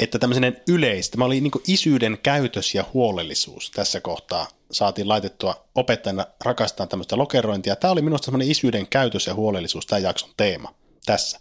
[0.00, 6.26] että tämmöinen yleistä, tämä oli niin isyyden käytös ja huolellisuus tässä kohtaa saatiin laitettua opettajana
[6.44, 7.76] rakastaa tämmöistä lokerointia.
[7.76, 10.74] Tämä oli minusta semmoinen isyyden käytös ja huolellisuus, tämä jakson teema
[11.08, 11.40] tässä.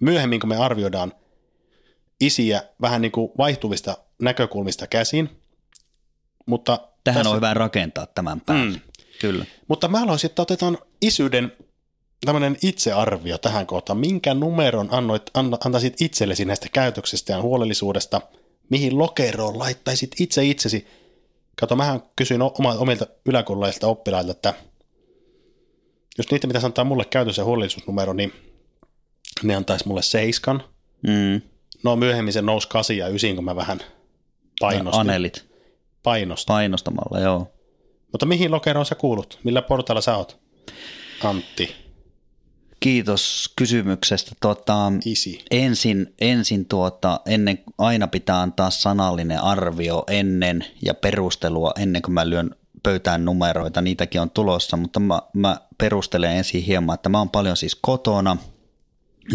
[0.00, 1.12] Myöhemmin, kun me arvioidaan
[2.20, 5.30] isiä vähän niin kuin vaihtuvista näkökulmista käsin,
[6.46, 8.76] mutta Tähän tässä- on hyvä rakentaa tämän päälle.
[8.76, 8.80] Mm.
[9.20, 9.44] Kyllä.
[9.68, 11.52] mutta mä haluaisin, että otetaan isyyden
[12.26, 13.98] tämmöinen itsearvio tähän kohtaan.
[13.98, 18.20] Minkä numeron annoit, anna, antaisit itsellesi näistä käytöksistä ja huolellisuudesta?
[18.70, 20.86] Mihin lokeroon laittaisit itse itsesi?
[21.60, 22.40] Kato, mähän kysyin
[22.78, 24.54] omilta yläkoululaisilta oppilailta, että
[26.18, 28.32] jos niitä pitäisi antaa mulle käytös- ja huolellisuusnumero, niin
[29.42, 30.62] ne antaisi mulle seiskan.
[31.02, 31.40] Mm.
[31.84, 33.80] No myöhemmin se nousi kasi ja ysin, kun mä vähän
[34.60, 35.00] painostin.
[35.00, 35.48] Anelit
[36.02, 36.52] Painostin.
[36.54, 37.52] painostamalla, joo.
[38.12, 39.38] Mutta mihin lokeroon sä kuulut?
[39.44, 40.38] Millä portailla sä oot?
[41.24, 41.74] Antti,
[42.80, 44.32] Kiitos kysymyksestä.
[44.40, 45.44] Tota, isi.
[45.50, 52.30] ensin, ensin tuota, ennen, aina pitää antaa sanallinen arvio ennen ja perustelua ennen kuin mä
[52.30, 52.50] lyön
[52.82, 57.56] pöytään numeroita, niitäkin on tulossa, mutta mä, mä perustelen ensin hieman, että mä oon paljon
[57.56, 58.36] siis kotona,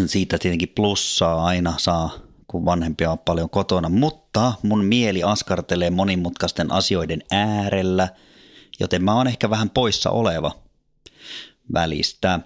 [0.06, 2.10] siitä tietenkin plussaa aina saa,
[2.46, 8.08] kun vanhempia on paljon kotona, mutta mun mieli askartelee monimutkaisten asioiden äärellä,
[8.80, 10.52] joten mä oon ehkä vähän poissa oleva
[11.72, 12.40] välistä.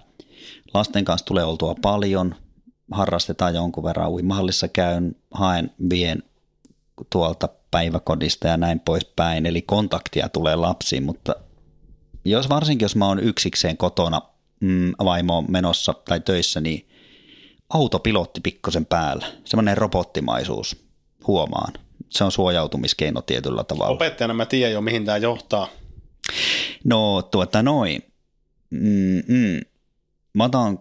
[0.74, 2.34] Lasten kanssa tulee oltua paljon,
[2.90, 6.22] harrastetaan jonkun verran, uimahallissa käyn, haen, vien
[7.10, 11.34] tuolta päiväkodista ja näin poispäin, eli kontaktia tulee lapsiin, mutta
[12.24, 14.22] jos varsinkin jos mä oon yksikseen kotona,
[14.60, 16.88] mm, vaimo on menossa tai töissä, niin
[17.70, 20.76] autopilotti pikkosen päällä, semmoinen robottimaisuus,
[21.26, 21.72] huomaan.
[22.08, 23.94] Se on suojautumiskeino tietyllä tavalla.
[23.94, 25.68] Opettajana mä tiedän jo, mihin tämä johtaa.
[26.84, 28.02] No tuota noin.
[28.70, 29.60] Mm, mm.
[30.34, 30.78] Mä otan,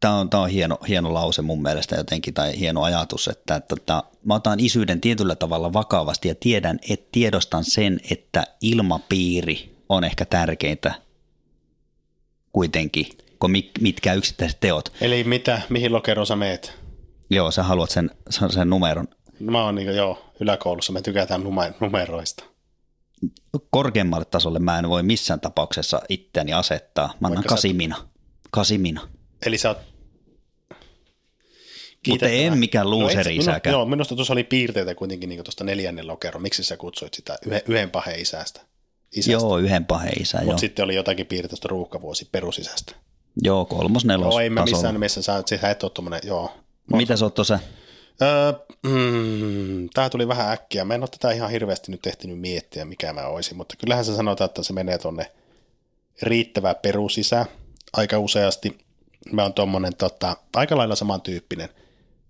[0.00, 4.04] tämä on, tää on hieno, hieno lause mun mielestä jotenkin, tai hieno ajatus, että tota,
[4.24, 10.24] mä otan isyyden tietyllä tavalla vakavasti ja tiedän, että tiedostan sen, että ilmapiiri on ehkä
[10.24, 10.94] tärkeintä
[12.52, 13.06] kuitenkin,
[13.40, 14.92] kuin mi- mitkä yksittäiset teot.
[15.00, 16.72] Eli mitä, mihin lokeroon sä meet?
[17.30, 19.08] Joo, sä haluat sen, sen numeron.
[19.40, 22.44] Mä oon niin joo, yläkoulussa, me tykätään nume- numeroista.
[23.70, 27.06] Korkeammalle tasolle mä en voi missään tapauksessa itseäni asettaa.
[27.06, 28.08] Mä annan Vaikka sä- kasimina.
[28.50, 29.08] Kasimina.
[29.46, 29.78] Eli sä oot...
[32.08, 33.72] Mutta en mikään No, looseri et sä- isäkään.
[33.72, 36.42] Joo, minusta tuossa oli piirteitä kuitenkin niin tuosta neljännen lokeron.
[36.42, 38.60] Miksi sä kutsuit sitä yhden, yhden pahen isästä?
[39.16, 39.32] isästä.
[39.32, 40.40] Joo, yhden pahe isä.
[40.44, 42.94] Mutta sitten oli jotakin piirteitä tuosta ruuhkavuosi perusisästä.
[43.42, 44.64] Joo, kolmos, nelos Joo, ei tasolla.
[44.64, 46.50] missään nimessä, sä, sä et ole tommonen, joo.
[46.90, 47.58] Mä- Mitä sä oot tuossa?
[48.22, 50.84] Öö, mm, tämä tuli vähän äkkiä.
[50.84, 54.16] Mä en ole tätä ihan hirveästi nyt ehtinyt miettiä, mikä mä olisin, mutta kyllähän se
[54.16, 55.32] sanotaan, että se menee tonne
[56.22, 57.46] riittävä perusisä
[57.92, 58.78] aika useasti.
[59.32, 61.68] Mä oon tommonen tota, aika lailla samantyyppinen.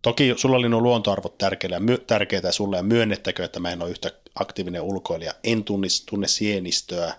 [0.03, 3.91] Toki sulla oli nuo luontoarvot tärkeitä, my, tärkeitä sulle ja myönnettäkö, että mä en ole
[3.91, 5.33] yhtä aktiivinen ulkoilija.
[5.45, 7.15] En tunnis, tunne sienistöä,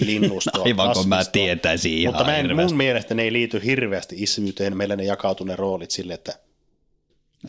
[0.00, 0.62] linnustoa.
[0.66, 2.68] Aivan kun mä tietäisin ihan Mutta mä en, hirveästi.
[2.72, 4.76] mun mielestä ne ei liity hirveästi isyyteen.
[4.76, 6.32] Meillä ne jakautuu ne roolit sille, että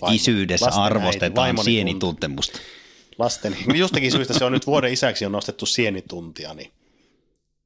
[0.01, 2.59] vaimo- Isyydessä arvostetaan sienituntemusta.
[3.19, 6.71] Lasten, jostakin syystä se on nyt vuoden isäksi on nostettu sienituntia, niin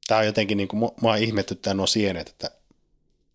[0.06, 2.50] tämä on jotenkin, niin kuin, mua- mua ihmetyttää nuo sienet, että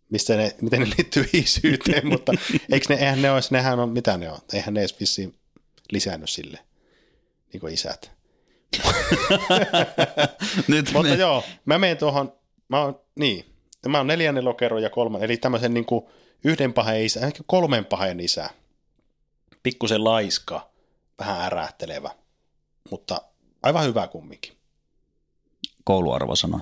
[0.10, 2.34] mistä ne, miten ne liittyy isyyteen, mutta
[2.72, 5.36] eikö ne, eihän ne olisi, nehän on, mitä ne on, eihän ne edes vissiin
[5.92, 6.60] lisännyt sille,
[7.54, 8.12] niin kuin isät.
[10.67, 12.34] Nyt Mutta me, joo, mä menen tuohon,
[12.67, 13.45] mä oon, niin,
[13.88, 16.05] mä oon neljännen lokeron ja kolman, eli tämmöisen niin kuin
[16.43, 18.49] yhden pahen isä, ehkä kolmen pahen isä.
[19.63, 20.69] Pikkusen laiska,
[21.19, 22.12] vähän ärähtelevä,
[22.91, 23.21] mutta
[23.63, 24.53] aivan hyvä kumminkin.
[25.84, 26.62] kouluarvo sanoi.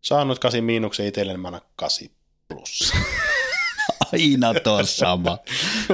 [0.00, 2.10] Saanut kasi miinuksen itselleni, mä annan kasi
[2.48, 2.92] plus.
[4.12, 5.38] Aina tuo sama.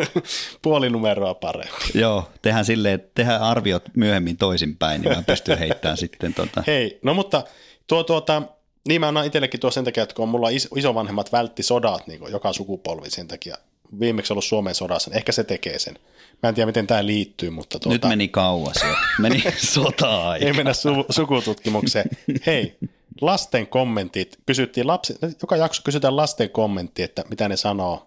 [0.62, 1.74] Puoli numeroa parempi.
[1.94, 6.64] Joo, tehdään silleen, tehdään arviot myöhemmin toisinpäin, niin mä pystyn heittämään sitten tota.
[6.66, 7.44] Hei, no mutta
[7.86, 8.42] tuo tuota,
[8.88, 12.20] niin mä annan itsellekin tuo sen takia, että kun mulla is, isovanhemmat vältti sodat niin
[12.30, 13.56] joka sukupolvi sen takia.
[14.00, 15.98] Viimeksi ollut Suomen sodassa, niin ehkä se tekee sen.
[16.42, 18.94] Mä en tiedä, miten tämä liittyy, mutta tuota, Nyt meni kauas jo.
[19.18, 22.06] Meni sota ei mennä su- sukututkimukseen.
[22.46, 22.76] Hei,
[23.20, 24.38] lasten kommentit.
[24.46, 28.06] Kysyttiin lapsi, joka jakso kysytään lasten kommentti, että mitä ne sanoo,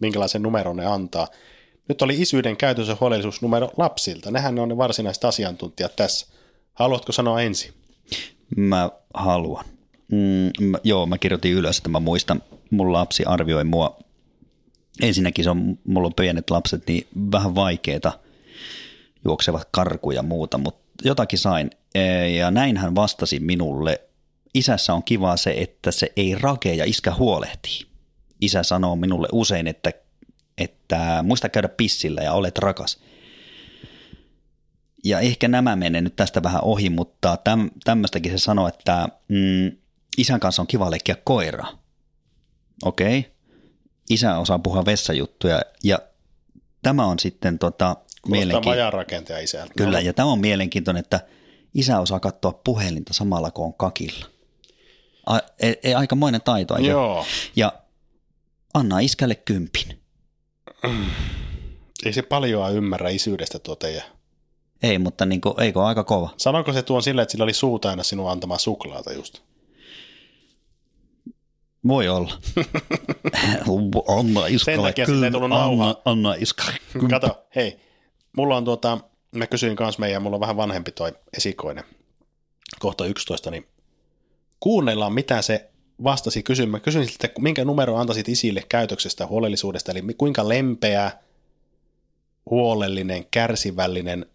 [0.00, 1.28] minkälaisen numeron ne antaa.
[1.88, 4.30] Nyt oli isyyden käytös- ja huolellisuusnumero lapsilta.
[4.30, 6.26] Nehän ne on ne varsinaiset asiantuntijat tässä.
[6.74, 7.72] Haluatko sanoa ensin?
[8.56, 9.64] Mä haluan.
[10.12, 13.98] Mm, mä, joo, mä kirjoitin ylös, että mä muistan, mun lapsi arvioi mua.
[15.02, 18.12] Ensinnäkin se on, mulla on pienet lapset, niin vähän vaikeeta
[19.24, 21.70] juoksevat karkuja ja muuta, mutta jotakin sain.
[21.94, 24.00] E, Ja näin hän vastasi minulle.
[24.54, 27.86] Isässä on kiva se, että se ei rakea ja iskä huolehtii.
[28.40, 29.92] Isä sanoo minulle usein, että,
[30.58, 32.98] että muista käydä pissillä ja olet rakas
[35.04, 39.76] ja ehkä nämä menee nyt tästä vähän ohi, mutta täm, tämmöistäkin se sanoo, että mm,
[40.18, 41.66] isän kanssa on kiva leikkiä koira.
[42.84, 43.18] Okei.
[43.18, 43.30] Okay.
[44.10, 45.98] Isä osaa puhua vessajuttuja ja
[46.82, 47.96] tämä on sitten tota,
[48.28, 48.72] mielenkiintoinen.
[49.76, 51.20] Kyllä, No, ja tämä on mielenkiintoinen, että
[51.74, 54.26] isä osaa katsoa puhelinta samalla kun on kakilla.
[55.26, 56.76] A, e, e, aikamoinen taito.
[56.76, 56.90] eikö?
[56.90, 57.26] Joo.
[57.56, 57.72] Ja
[58.74, 60.00] anna iskälle kympin.
[62.04, 64.02] Ei se paljoa ymmärrä isyydestä teidän.
[64.82, 66.30] Ei, mutta niin kuin, eikö aika kova?
[66.36, 69.38] Sanoiko se tuon silleen, että sillä oli suu täynnä sinun antamaa suklaata just?
[71.88, 72.32] Voi olla.
[74.18, 76.78] anna iskalle takia sille ei tullut anna, anna iskalle
[77.10, 77.80] Kato, hei,
[78.36, 78.98] mulla on tuota,
[79.36, 81.84] mä kysyin kanssa meidän, mulla on vähän vanhempi toi esikoinen,
[82.78, 83.66] kohta 11, niin
[84.60, 85.70] kuunnellaan mitä se
[86.04, 86.80] vastasi kysymään.
[86.80, 91.10] Kysyin siltä, minkä numero antaisit isille käytöksestä huolellisuudesta, eli kuinka lempeä,
[92.50, 94.26] huolellinen, kärsivällinen,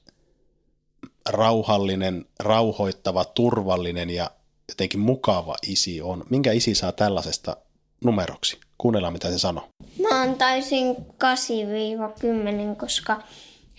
[1.30, 4.32] rauhallinen, rauhoittava, turvallinen ja
[4.70, 6.24] jotenkin mukava isi on.
[6.30, 7.58] Minkä isi saa tällaisesta
[8.04, 8.60] numeroksi?
[8.78, 9.70] Kuunnellaan, mitä se sanoo.
[10.02, 13.22] Mä antaisin 8-10, koska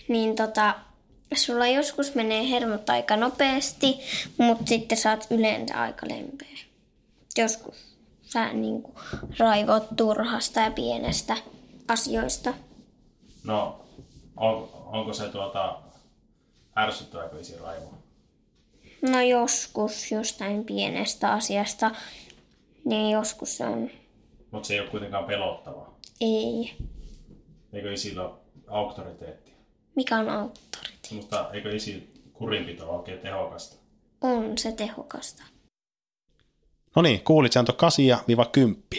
[0.07, 0.75] niin tota,
[1.35, 3.99] sulla joskus menee hermot aika nopeasti,
[4.37, 6.57] mutta sitten oot yleensä aika lempeä.
[7.37, 7.75] Joskus
[8.21, 8.95] sä niin kuin,
[9.37, 11.37] raivot turhasta ja pienestä
[11.87, 12.53] asioista.
[13.43, 13.85] No,
[14.37, 15.79] on, onko se tuota
[16.77, 17.93] ärsyttävääkö isi raivo?
[19.01, 21.91] No joskus jostain pienestä asiasta,
[22.85, 23.89] niin joskus se on
[24.51, 25.97] Mutta se ei ole kuitenkaan pelottavaa.
[26.21, 26.73] ei.
[27.73, 28.33] Eikö isillä ole
[28.67, 29.46] auktoriteetti?
[29.97, 31.15] Mikä on auktoriteetti?
[31.15, 33.75] Mutta eikö isi kurinpito ole oikein tehokasta?
[34.21, 35.43] On se tehokasta.
[36.95, 37.75] No niin, kuulit, se antoi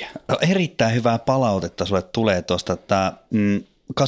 [0.03, 0.07] 8-10.
[0.29, 3.65] No, Erittäin hyvää palautetta sulle tulee tuosta, että mm,
[4.01, 4.05] 8-10,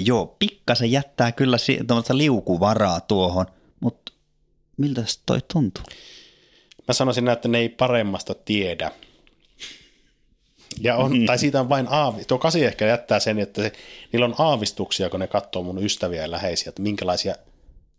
[0.00, 3.46] joo, pikkasen jättää kyllä si- tuommoista liukuvaraa tuohon,
[3.80, 4.12] mutta
[4.76, 5.84] miltä se toi tuntuu?
[6.88, 8.90] Mä sanoisin näin, että ne ei paremmasta tiedä.
[10.80, 12.24] Ja on, tai siitä on vain aavi.
[12.24, 13.72] Tuo kasi ehkä jättää sen, että se,
[14.12, 17.34] niillä on aavistuksia, kun ne katsoo mun ystäviä ja läheisiä, että minkälaisia,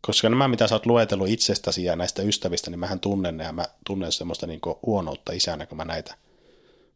[0.01, 3.51] koska nämä, mitä sä oot luetellut itsestäsi ja näistä ystävistä, niin mähän tunnen ne ja
[3.51, 6.15] mä tunnen semmoista niin huonoutta isänä, kun mä näitä,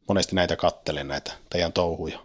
[0.07, 2.19] monesti näitä kattelen, näitä teidän touhuja.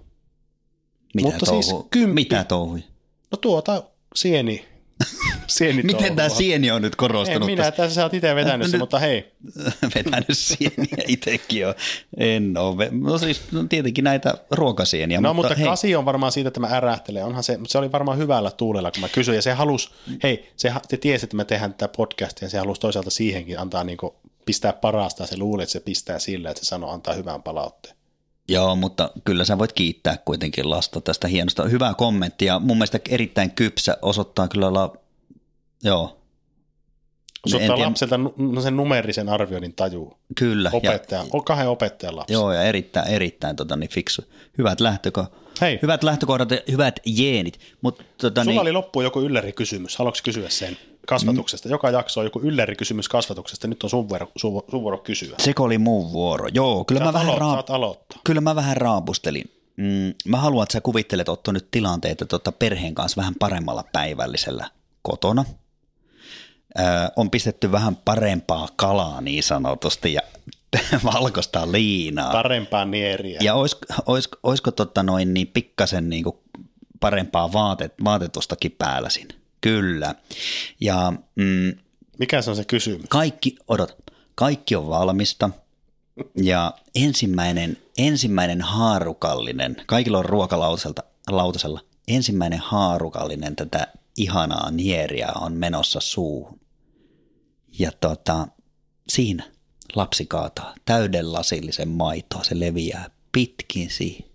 [1.15, 1.89] Mitä Mutta siis touhu?
[1.91, 2.15] kymppi.
[2.15, 2.85] Mitä touhui?
[3.31, 3.83] No tuota,
[4.15, 4.65] sieni.
[5.57, 7.77] sieni Miten tämä sieni on nyt Ei korostunut minä, tässä?
[7.77, 9.33] tässä sä oot itse vetänyt sen, Nyt- mutta hei,
[9.95, 11.75] vetänyt sieniä itsekin jo.
[12.17, 12.89] En ole.
[12.91, 15.21] No siis no tietenkin näitä ruokasieniä.
[15.21, 17.25] No mutta, hei, kasi on varmaan siitä, että mä ärähtelen.
[17.25, 19.37] Onhan se, mutta se oli varmaan hyvällä tuulella, kun mä kysyin.
[19.37, 19.91] Ja se halusi,
[20.23, 23.85] hei, se, te tiesi, että me tehdään tätä podcastia, ja se halusi toisaalta siihenkin antaa
[23.85, 23.99] niin
[24.47, 25.27] pistää parasta.
[25.27, 27.97] Se luuli, että se pistää sillä, että se sanoo antaa hyvän palautteen.
[28.49, 31.65] Joo, mutta kyllä sä voit kiittää kuitenkin lasta tästä hienosta.
[31.65, 32.59] Hyvää kommenttia.
[32.59, 34.97] Mun mielestä erittäin kypsä osoittaa kyllä olla,
[35.85, 36.19] joo,
[37.51, 38.19] Kun En ottaa lapselta
[38.53, 40.17] no sen numerisen arvioinnin tajuu.
[40.39, 40.71] Kyllä.
[40.73, 42.33] Opettaja, ja, kahden opettajan lapsi.
[42.33, 44.23] Joo, ja erittäin, erittäin tota, niin fiksu.
[44.59, 45.27] Hyvät, lähtöko-
[45.61, 45.79] Hei.
[45.83, 47.59] hyvät lähtökohdat ja hyvät jeenit.
[47.81, 49.97] Mut, tota, Sulla niin, oli loppuun joku ylläri-kysymys.
[49.97, 51.69] Haluatko kysyä sen kasvatuksesta?
[51.69, 53.69] Joka jakso on joku ylläri-kysymys kasvatuksesta.
[53.69, 55.37] Nyt on sun vuoro, sun, sun vuoro kysyä.
[55.39, 56.49] Seko oli muun vuoro.
[56.55, 58.19] Joo, kyllä mä, Saat, vähän alo- raa- saat aloittaa.
[58.25, 59.51] kyllä mä vähän raapustelin.
[59.77, 64.71] Mm, mä haluan, että sä kuvittelet Otto nyt tilanteita tota perheen kanssa vähän paremmalla päivällisellä
[65.03, 65.45] kotona.
[67.17, 70.21] On pistetty vähän parempaa kalaa niin sanotusti ja
[71.13, 72.33] valkoista liinaa.
[72.33, 73.39] Parempaa nieriä.
[73.43, 76.37] Ja olis, olis, olisiko tota noin niin pikkasen niin kuin
[77.01, 79.35] parempaa vaate, vaatetustakin päällä siinä?
[79.61, 80.15] Kyllä.
[80.81, 81.73] Ja mm,
[82.19, 83.07] Mikä se on se kysymys?
[83.09, 83.97] kaikki, odot,
[84.35, 85.51] kaikki on valmista.
[86.37, 96.01] Ja ensimmäinen, ensimmäinen haarukallinen, kaikilla on ruokalautasella, lautasella, ensimmäinen haarukallinen tätä ihanaa nieriä on menossa
[96.01, 96.61] suuhun.
[97.79, 98.47] Ja tota,
[99.09, 99.45] siinä
[99.95, 104.33] lapsi kaataa täyden lasillisen maitoa, se leviää pitkin siihen.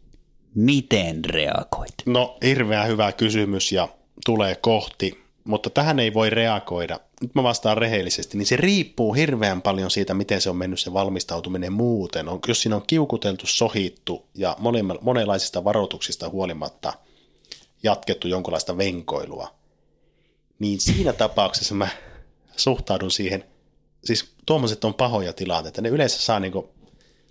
[0.55, 1.93] Miten reagoit?
[2.05, 3.89] No, hirveän hyvä kysymys ja
[4.25, 6.99] tulee kohti, mutta tähän ei voi reagoida.
[7.21, 10.93] Nyt mä vastaan rehellisesti, niin se riippuu hirveän paljon siitä, miten se on mennyt se
[10.93, 12.29] valmistautuminen muuten.
[12.29, 16.93] On, jos siinä on kiukuteltu, sohittu ja monenla- monenlaisista varoituksista huolimatta
[17.83, 19.55] jatkettu jonkinlaista venkoilua,
[20.59, 21.87] niin siinä tapauksessa mä
[22.57, 23.43] suhtaudun siihen,
[24.03, 26.69] siis tuommoiset on pahoja tilanteita, ne yleensä saa niinku,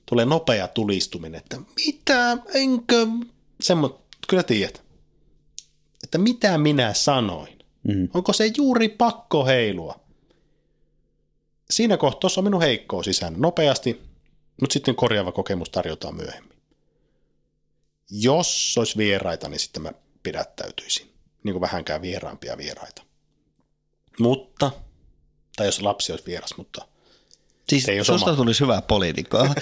[0.06, 3.06] tulee nopea tulistuminen, että mitä, enkö,
[3.60, 4.82] semmo, kyllä tiedät,
[6.04, 7.58] että mitä minä sanoin.
[7.82, 8.08] Mm.
[8.14, 10.00] Onko se juuri pakko heilua?
[11.70, 14.02] Siinä kohtaa on minun heikkous sisään nopeasti,
[14.60, 16.56] mutta sitten korjaava kokemus tarjotaan myöhemmin.
[18.10, 21.10] Jos olisi vieraita, niin sitten mä pidättäytyisin.
[21.44, 23.02] Niin kuin vähänkään vieraampia vieraita.
[24.18, 24.70] Mutta,
[25.56, 26.86] tai jos lapsi olisi vieras, mutta
[27.68, 28.36] Siis Ei susta sama.
[28.36, 29.48] tulisi hyvää poliitikkoa.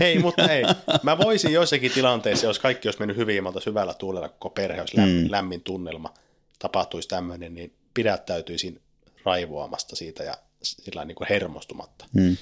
[0.00, 0.62] Ei, mutta ei.
[1.02, 4.96] Mä voisin joissakin tilanteissa, jos kaikki olisi mennyt hyvin, mä hyvällä tuulella, koko perhe olisi
[4.96, 5.30] lämmin, mm.
[5.30, 6.14] lämmin tunnelma,
[6.58, 8.80] tapahtuisi tämmöinen, niin pidättäytyisin
[9.24, 12.04] raivoamasta siitä ja sillä niin kuin hermostumatta.
[12.12, 12.36] Mm.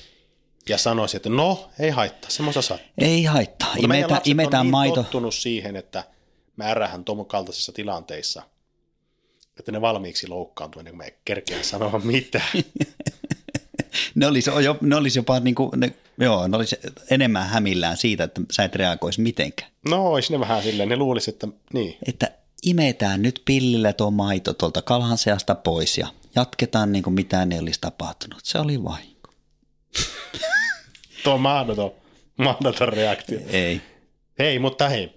[0.69, 2.79] Ja sanoisin, että no, ei haittaa, semmoista saa.
[2.99, 3.75] Ei haittaa.
[3.75, 4.95] Mutta lapset imetään on niin maito.
[4.95, 6.05] tottunut siihen, että
[6.57, 8.43] mä ärähän tuon kaltaisissa tilanteissa,
[9.59, 12.49] että ne valmiiksi loukkaantuu ennen kuin mä kerkeän sanoa mitään.
[14.15, 16.77] Ne olisi, jo, ne olisi jopa niin kuin, ne, joo, ne olisi
[17.11, 19.71] enemmän hämillään siitä, että sä et reagoisi mitenkään.
[19.89, 21.99] No, olisi ne vähän silleen, ne luulisi, että niin.
[22.09, 22.31] Että
[22.63, 27.59] imetään nyt pillillä tuo maito tuolta kalan seasta pois ja jatketaan niin kuin mitään ei
[27.59, 28.41] olisi tapahtunut.
[28.43, 29.31] Se oli vahinko.
[31.25, 31.93] Tuo on mahdoton,
[32.37, 33.41] mahdoton reaktio.
[33.47, 33.81] Ei.
[34.39, 35.15] Hei, mutta hei.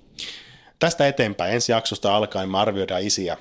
[0.80, 3.38] Tästä eteenpäin ensi jaksosta alkaen me arvioidaan isiä,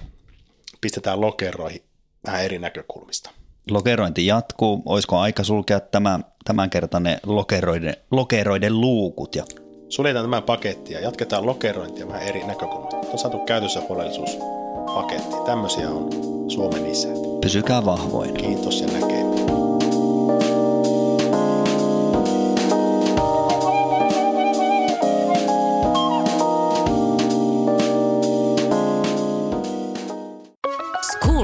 [0.80, 1.82] pistetään lokeroihin
[2.26, 3.30] vähän eri näkökulmista.
[3.70, 4.82] Lokerointi jatkuu.
[4.86, 9.44] Olisiko aika sulkea tämä, tämänkertainen lokeroiden, lokeroiden luukut ja
[9.88, 12.96] Suljetaan tämä paketti ja jatketaan lokerointia vähän eri näkökulmasta.
[12.96, 15.36] On saatu käytössä huolellisuuspaketti.
[15.46, 16.10] Tämmöisiä on
[16.50, 17.40] Suomen isät.
[17.40, 18.32] pysykää vahvoina.
[18.32, 19.75] Kiitos ja näkemiin.